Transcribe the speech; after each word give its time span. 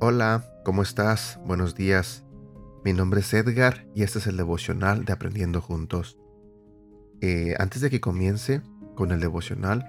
Hola, 0.00 0.44
¿cómo 0.64 0.82
estás? 0.82 1.38
Buenos 1.44 1.74
días. 1.74 2.24
Mi 2.84 2.92
nombre 2.92 3.20
es 3.20 3.34
Edgar 3.34 3.86
y 3.94 4.04
este 4.04 4.20
es 4.20 4.26
el 4.26 4.36
devocional 4.36 5.04
de 5.04 5.12
Aprendiendo 5.12 5.60
Juntos. 5.60 6.18
Eh, 7.20 7.54
antes 7.58 7.82
de 7.82 7.90
que 7.90 8.00
comience 8.00 8.62
con 8.94 9.12
el 9.12 9.20
devocional, 9.20 9.84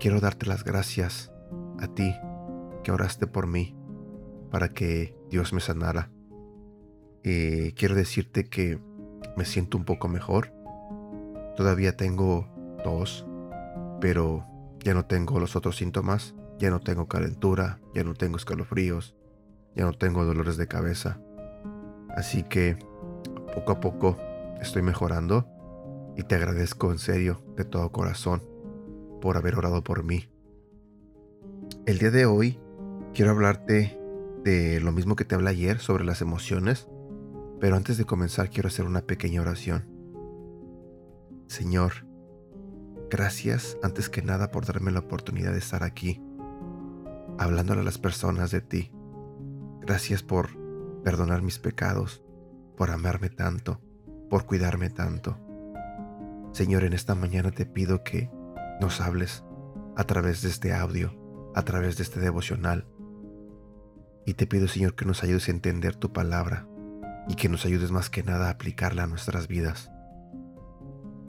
quiero 0.00 0.20
darte 0.20 0.46
las 0.46 0.64
gracias 0.64 1.30
a 1.78 1.86
ti 1.88 2.14
que 2.82 2.92
oraste 2.92 3.26
por 3.26 3.46
mí 3.46 3.76
para 4.50 4.72
que 4.72 5.15
Dios 5.30 5.52
me 5.52 5.60
sanara. 5.60 6.10
Eh, 7.22 7.72
quiero 7.76 7.94
decirte 7.94 8.48
que 8.48 8.78
me 9.36 9.44
siento 9.44 9.76
un 9.76 9.84
poco 9.84 10.08
mejor. 10.08 10.52
Todavía 11.56 11.96
tengo 11.96 12.48
tos, 12.84 13.26
pero 14.00 14.46
ya 14.80 14.94
no 14.94 15.06
tengo 15.06 15.40
los 15.40 15.56
otros 15.56 15.76
síntomas. 15.76 16.34
Ya 16.58 16.70
no 16.70 16.80
tengo 16.80 17.06
calentura, 17.06 17.80
ya 17.94 18.02
no 18.02 18.14
tengo 18.14 18.38
escalofríos, 18.38 19.14
ya 19.74 19.84
no 19.84 19.92
tengo 19.92 20.24
dolores 20.24 20.56
de 20.56 20.66
cabeza. 20.66 21.20
Así 22.16 22.42
que 22.44 22.78
poco 23.54 23.72
a 23.72 23.80
poco 23.80 24.16
estoy 24.60 24.80
mejorando 24.80 25.46
y 26.16 26.22
te 26.22 26.34
agradezco 26.34 26.92
en 26.92 26.98
serio 26.98 27.42
de 27.56 27.64
todo 27.64 27.92
corazón 27.92 28.42
por 29.20 29.36
haber 29.36 29.56
orado 29.56 29.84
por 29.84 30.02
mí. 30.02 30.30
El 31.84 31.98
día 31.98 32.10
de 32.10 32.24
hoy 32.24 32.58
quiero 33.12 33.32
hablarte 33.32 33.98
de 34.46 34.80
lo 34.80 34.92
mismo 34.92 35.16
que 35.16 35.24
te 35.24 35.34
hablé 35.34 35.50
ayer 35.50 35.80
sobre 35.80 36.04
las 36.04 36.22
emociones, 36.22 36.88
pero 37.58 37.74
antes 37.74 37.98
de 37.98 38.04
comenzar 38.04 38.48
quiero 38.48 38.68
hacer 38.68 38.86
una 38.86 39.00
pequeña 39.00 39.40
oración. 39.40 39.90
Señor, 41.48 42.06
gracias 43.10 43.76
antes 43.82 44.08
que 44.08 44.22
nada 44.22 44.52
por 44.52 44.64
darme 44.64 44.92
la 44.92 45.00
oportunidad 45.00 45.50
de 45.50 45.58
estar 45.58 45.82
aquí, 45.82 46.22
hablándole 47.38 47.80
a 47.80 47.84
las 47.84 47.98
personas 47.98 48.52
de 48.52 48.60
ti. 48.60 48.92
Gracias 49.80 50.22
por 50.22 50.56
perdonar 51.02 51.42
mis 51.42 51.58
pecados, 51.58 52.22
por 52.76 52.92
amarme 52.92 53.30
tanto, 53.30 53.80
por 54.30 54.46
cuidarme 54.46 54.90
tanto. 54.90 55.40
Señor, 56.52 56.84
en 56.84 56.92
esta 56.92 57.16
mañana 57.16 57.50
te 57.50 57.66
pido 57.66 58.04
que 58.04 58.30
nos 58.80 59.00
hables 59.00 59.44
a 59.96 60.04
través 60.04 60.42
de 60.42 60.50
este 60.50 60.72
audio, 60.72 61.12
a 61.56 61.62
través 61.62 61.96
de 61.96 62.04
este 62.04 62.20
devocional. 62.20 62.86
Y 64.26 64.34
te 64.34 64.46
pido, 64.46 64.68
Señor, 64.68 64.94
que 64.96 65.04
nos 65.04 65.22
ayudes 65.22 65.48
a 65.48 65.52
entender 65.52 65.94
tu 65.94 66.12
palabra 66.12 66.66
y 67.28 67.36
que 67.36 67.48
nos 67.48 67.64
ayudes 67.64 67.92
más 67.92 68.10
que 68.10 68.22
nada 68.22 68.48
a 68.48 68.50
aplicarla 68.50 69.04
a 69.04 69.06
nuestras 69.06 69.48
vidas. 69.48 69.90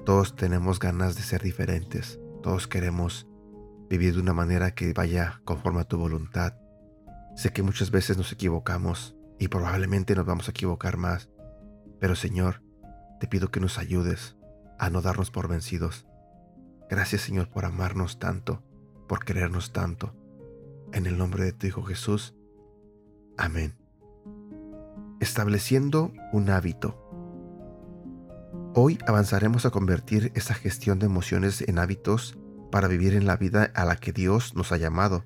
Todos 0.06 0.36
tenemos 0.36 0.80
ganas 0.80 1.16
de 1.16 1.22
ser 1.22 1.44
diferentes, 1.44 2.20
todos 2.42 2.68
queremos 2.68 3.28
vivir 3.90 4.16
de 4.16 4.22
una 4.22 4.34
manera 4.34 4.72
que 4.72 4.92
vaya 4.94 5.42
conforme 5.46 5.82
a 5.82 5.84
tu 5.84 5.98
voluntad. 5.98 6.56
Sé 7.36 7.52
que 7.52 7.62
muchas 7.62 7.92
veces 7.92 8.18
nos 8.18 8.32
equivocamos 8.32 9.16
y 9.40 9.50
probablemente 9.50 10.16
nos 10.16 10.26
vamos 10.26 10.48
a 10.48 10.52
equivocar 10.52 10.98
más, 10.98 11.30
pero 12.00 12.16
Señor, 12.16 12.64
te 13.20 13.28
pido 13.28 13.52
que 13.52 13.60
nos 13.60 13.78
ayudes 13.78 14.38
a 14.80 14.90
no 14.90 15.02
darnos 15.02 15.32
por 15.32 15.48
vencidos. 15.48 16.08
Gracias 16.90 17.22
Señor 17.22 17.50
por 17.50 17.66
amarnos 17.66 18.18
tanto, 18.18 18.64
por 19.08 19.24
querernos 19.26 19.72
tanto. 19.72 20.16
En 20.94 21.06
el 21.06 21.18
nombre 21.18 21.44
de 21.44 21.52
tu 21.52 21.68
Hijo 21.68 21.84
Jesús. 21.84 22.34
Amén. 23.38 23.76
Estableciendo 25.20 26.12
un 26.32 26.50
hábito. 26.50 27.04
Hoy 28.76 29.00
avanzaremos 29.08 29.66
a 29.66 29.72
convertir 29.72 30.32
esa 30.36 30.54
gestión 30.54 31.00
de 31.00 31.08
emociones 31.08 31.62
en 31.62 31.80
hábitos 31.80 32.38
para 32.72 32.88
vivir 32.88 33.14
en 33.14 33.26
la 33.26 33.38
vida 33.38 33.72
a 33.74 33.86
la 33.86 33.96
que 33.96 34.12
Dios 34.14 34.56
nos 34.56 34.72
ha 34.72 34.78
llamado 34.78 35.24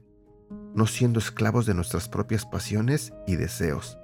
no 0.74 0.88
siendo 0.88 1.20
esclavos 1.20 1.66
de 1.66 1.74
nuestras 1.74 2.08
propias 2.08 2.46
pasiones 2.46 3.14
y 3.28 3.36
deseos. 3.36 3.98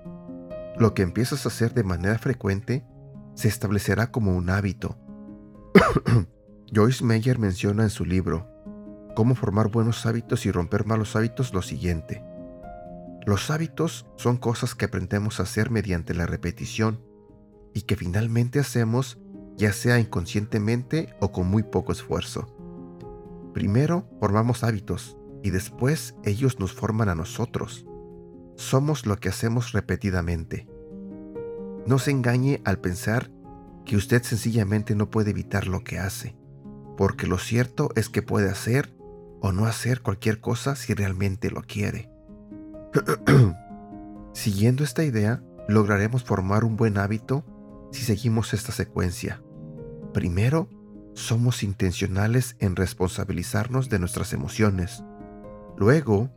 Lo 0.78 0.94
que 0.94 1.02
empiezas 1.02 1.46
a 1.46 1.50
hacer 1.50 1.74
de 1.74 1.84
manera 1.84 2.18
frecuente 2.18 2.86
se 3.36 3.48
establecerá 3.48 4.12
como 4.12 4.36
un 4.36 4.50
hábito. 4.50 4.98
Joyce 6.74 7.04
Meyer 7.04 7.40
menciona 7.40 7.84
en 7.84 7.90
su 7.90 8.06
libro 8.06 8.50
Cómo 9.16 9.36
formar 9.36 9.70
buenos 9.70 10.06
hábitos 10.06 10.46
y 10.46 10.52
romper 10.52 10.86
malos 10.86 11.16
hábitos 11.16 11.54
lo 11.54 11.62
siguiente. 11.62 12.24
Los 13.28 13.52
hábitos 13.52 14.06
son 14.16 14.38
cosas 14.38 14.74
que 14.74 14.86
aprendemos 14.86 15.42
a 15.42 15.44
hacer 15.44 15.70
mediante 15.70 16.14
la 16.14 16.26
repetición 16.26 17.04
y 17.74 17.82
que 17.82 17.98
finalmente 17.98 18.58
hacemos 18.58 19.20
ya 19.58 19.74
sea 19.74 20.00
inconscientemente 20.00 21.14
o 21.20 21.34
con 21.34 21.50
muy 21.50 21.64
poco 21.64 21.92
esfuerzo. 21.92 22.48
Primero 23.54 24.08
formamos 24.22 24.64
hábitos, 24.64 25.18
y 25.44 25.50
después 25.50 26.16
ellos 26.24 26.62
nos 26.62 26.72
forman 26.72 27.10
a 27.10 27.16
nosotros. 27.16 27.86
Somos 28.56 29.06
lo 29.06 29.18
que 29.18 29.28
hacemos 29.28 29.74
repetidamente. 29.74 30.66
No 31.86 32.00
se 32.00 32.12
engañe 32.12 32.62
al 32.64 32.80
pensar 32.80 33.30
que 33.86 33.98
usted 33.98 34.24
sencillamente 34.24 34.96
no 34.96 35.10
puede 35.10 35.32
evitar 35.32 35.68
lo 35.68 35.84
que 35.84 36.00
hace, 36.00 36.38
porque 36.96 37.28
lo 37.28 37.40
cierto 37.40 37.90
es 37.98 38.08
que 38.08 38.22
puede 38.22 38.50
hacer 38.50 38.96
o 39.42 39.52
no 39.52 39.66
hacer 39.66 40.02
cualquier 40.02 40.40
cosa 40.40 40.78
si 40.78 40.94
realmente 40.94 41.52
lo 41.52 41.64
quiere. 41.64 42.10
Siguiendo 44.34 44.84
esta 44.84 45.04
idea, 45.04 45.44
lograremos 45.68 46.24
formar 46.24 46.64
un 46.64 46.78
buen 46.78 46.98
hábito 46.98 47.46
si 47.92 48.04
seguimos 48.04 48.54
esta 48.54 48.72
secuencia. 48.72 49.42
Primero, 50.14 50.70
somos 51.14 51.64
intencionales 51.64 52.56
en 52.60 52.76
responsabilizarnos 52.76 53.90
de 53.90 54.00
nuestras 54.00 54.34
emociones. 54.34 55.04
Luego, 55.78 56.30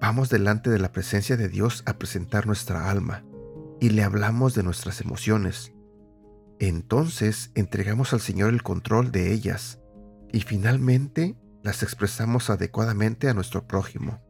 vamos 0.00 0.28
delante 0.28 0.70
de 0.70 0.78
la 0.78 0.92
presencia 0.92 1.36
de 1.36 1.48
Dios 1.48 1.82
a 1.86 1.94
presentar 1.94 2.46
nuestra 2.46 2.90
alma 2.90 3.24
y 3.80 3.90
le 3.90 4.02
hablamos 4.02 4.54
de 4.54 4.62
nuestras 4.62 5.00
emociones. 5.00 5.72
Entonces 6.58 7.50
entregamos 7.54 8.12
al 8.12 8.20
Señor 8.20 8.50
el 8.50 8.62
control 8.62 9.10
de 9.10 9.32
ellas 9.32 9.80
y 10.32 10.42
finalmente 10.42 11.36
las 11.62 11.82
expresamos 11.82 12.50
adecuadamente 12.50 13.28
a 13.28 13.34
nuestro 13.34 13.66
prójimo. 13.66 14.20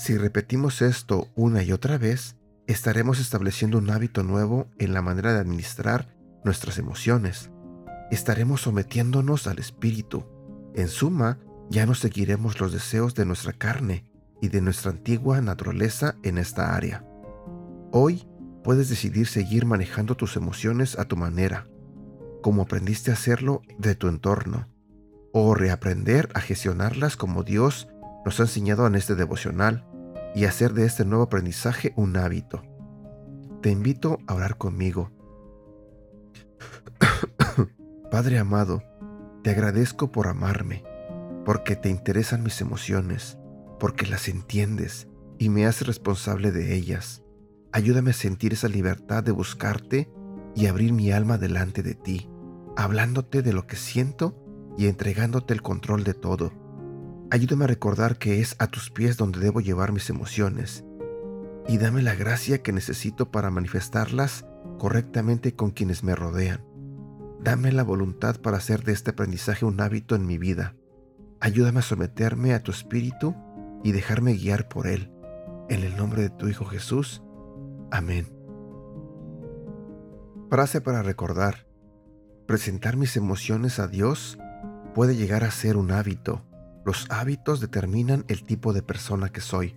Si 0.00 0.16
repetimos 0.16 0.80
esto 0.80 1.28
una 1.34 1.62
y 1.62 1.72
otra 1.72 1.98
vez, 1.98 2.34
estaremos 2.66 3.20
estableciendo 3.20 3.76
un 3.76 3.90
hábito 3.90 4.22
nuevo 4.22 4.66
en 4.78 4.94
la 4.94 5.02
manera 5.02 5.34
de 5.34 5.40
administrar 5.40 6.08
nuestras 6.42 6.78
emociones. 6.78 7.50
Estaremos 8.10 8.62
sometiéndonos 8.62 9.46
al 9.46 9.58
Espíritu. 9.58 10.24
En 10.74 10.88
suma, 10.88 11.38
ya 11.68 11.84
no 11.84 11.94
seguiremos 11.94 12.60
los 12.60 12.72
deseos 12.72 13.14
de 13.14 13.26
nuestra 13.26 13.52
carne 13.52 14.10
y 14.40 14.48
de 14.48 14.62
nuestra 14.62 14.92
antigua 14.92 15.42
naturaleza 15.42 16.16
en 16.22 16.38
esta 16.38 16.74
área. 16.74 17.04
Hoy 17.92 18.26
puedes 18.64 18.88
decidir 18.88 19.26
seguir 19.26 19.66
manejando 19.66 20.16
tus 20.16 20.34
emociones 20.34 20.98
a 20.98 21.04
tu 21.04 21.18
manera, 21.18 21.68
como 22.40 22.62
aprendiste 22.62 23.10
a 23.10 23.14
hacerlo 23.14 23.60
de 23.78 23.96
tu 23.96 24.08
entorno, 24.08 24.66
o 25.34 25.54
reaprender 25.54 26.30
a 26.32 26.40
gestionarlas 26.40 27.18
como 27.18 27.42
Dios 27.42 27.86
nos 28.24 28.40
ha 28.40 28.44
enseñado 28.44 28.86
en 28.86 28.94
este 28.94 29.14
devocional 29.14 29.89
y 30.34 30.44
hacer 30.44 30.72
de 30.72 30.86
este 30.86 31.04
nuevo 31.04 31.24
aprendizaje 31.24 31.92
un 31.96 32.16
hábito. 32.16 32.62
Te 33.62 33.70
invito 33.70 34.18
a 34.26 34.34
orar 34.34 34.56
conmigo. 34.56 35.10
Padre 38.10 38.38
amado, 38.38 38.82
te 39.42 39.50
agradezco 39.50 40.12
por 40.12 40.28
amarme 40.28 40.84
porque 41.44 41.76
te 41.76 41.88
interesan 41.88 42.42
mis 42.42 42.60
emociones, 42.60 43.38
porque 43.78 44.06
las 44.06 44.28
entiendes 44.28 45.08
y 45.38 45.48
me 45.48 45.66
haces 45.66 45.86
responsable 45.86 46.52
de 46.52 46.74
ellas. 46.74 47.22
Ayúdame 47.72 48.10
a 48.10 48.14
sentir 48.14 48.52
esa 48.52 48.68
libertad 48.68 49.24
de 49.24 49.32
buscarte 49.32 50.10
y 50.54 50.66
abrir 50.66 50.92
mi 50.92 51.12
alma 51.12 51.38
delante 51.38 51.82
de 51.82 51.94
ti, 51.94 52.28
hablándote 52.76 53.42
de 53.42 53.52
lo 53.52 53.66
que 53.66 53.76
siento 53.76 54.36
y 54.76 54.86
entregándote 54.86 55.54
el 55.54 55.62
control 55.62 56.04
de 56.04 56.14
todo. 56.14 56.52
Ayúdame 57.30 57.64
a 57.64 57.68
recordar 57.68 58.18
que 58.18 58.40
es 58.40 58.56
a 58.58 58.66
tus 58.66 58.90
pies 58.90 59.16
donde 59.16 59.40
debo 59.40 59.60
llevar 59.60 59.92
mis 59.92 60.10
emociones 60.10 60.84
y 61.68 61.78
dame 61.78 62.02
la 62.02 62.14
gracia 62.14 62.62
que 62.62 62.72
necesito 62.72 63.30
para 63.30 63.50
manifestarlas 63.50 64.46
correctamente 64.78 65.54
con 65.54 65.70
quienes 65.70 66.02
me 66.02 66.14
rodean. 66.14 66.64
Dame 67.40 67.72
la 67.72 67.84
voluntad 67.84 68.40
para 68.40 68.56
hacer 68.56 68.82
de 68.82 68.92
este 68.92 69.10
aprendizaje 69.10 69.64
un 69.64 69.80
hábito 69.80 70.14
en 70.14 70.26
mi 70.26 70.36
vida 70.36 70.74
Ayúdame 71.42 71.78
a 71.78 71.82
someterme 71.82 72.52
a 72.52 72.62
tu 72.62 72.70
espíritu 72.70 73.34
y 73.82 73.92
dejarme 73.92 74.34
guiar 74.34 74.68
por 74.68 74.86
él. 74.86 75.10
En 75.70 75.82
el 75.82 75.96
nombre 75.96 76.20
de 76.20 76.28
tu 76.28 76.48
Hijo 76.48 76.66
Jesús. 76.66 77.22
Amén. 77.90 78.28
Frase 80.50 80.82
para 80.82 81.02
recordar. 81.02 81.66
Presentar 82.46 82.98
mis 82.98 83.16
emociones 83.16 83.78
a 83.78 83.88
Dios 83.88 84.38
puede 84.94 85.16
llegar 85.16 85.44
a 85.44 85.50
ser 85.50 85.78
un 85.78 85.92
hábito. 85.92 86.44
Los 86.84 87.10
hábitos 87.10 87.60
determinan 87.60 88.24
el 88.28 88.44
tipo 88.44 88.72
de 88.72 88.82
persona 88.82 89.28
que 89.30 89.40
soy. 89.40 89.76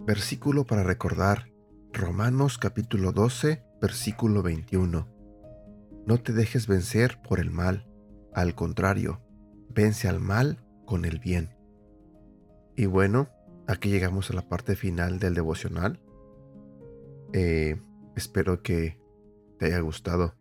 Versículo 0.00 0.64
para 0.64 0.82
recordar. 0.82 1.50
Romanos 1.92 2.58
capítulo 2.58 3.12
12, 3.12 3.64
versículo 3.80 4.42
21. 4.42 5.08
No 6.06 6.18
te 6.18 6.32
dejes 6.32 6.66
vencer 6.66 7.20
por 7.22 7.40
el 7.40 7.50
mal, 7.50 7.86
al 8.34 8.54
contrario, 8.54 9.20
vence 9.74 10.08
al 10.08 10.20
mal 10.20 10.64
con 10.84 11.04
el 11.04 11.18
bien. 11.18 11.54
Y 12.76 12.86
bueno, 12.86 13.28
aquí 13.66 13.90
llegamos 13.90 14.30
a 14.30 14.34
la 14.34 14.48
parte 14.48 14.76
final 14.76 15.18
del 15.18 15.34
devocional. 15.34 16.00
Eh, 17.32 17.80
espero 18.16 18.62
que 18.62 19.00
te 19.58 19.66
haya 19.66 19.80
gustado. 19.80 20.34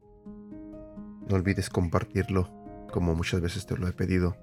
No 1.28 1.36
olvides 1.36 1.69
compartirlo, 1.69 2.50
como 2.92 3.16
muchas 3.16 3.42
veces 3.42 3.66
te 3.66 3.78
lo 3.78 3.88
he 3.88 3.94
pedido. 3.94 4.36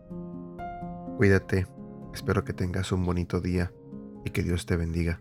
Cuídate, 1.17 1.67
espero 2.13 2.45
que 2.45 2.53
tengas 2.53 2.93
un 2.93 3.05
bonito 3.05 3.41
día 3.41 3.73
y 4.25 4.31
que 4.31 4.43
Dios 4.43 4.67
te 4.67 4.77
bendiga. 4.77 5.21